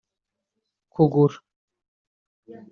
kugura 0.95 1.37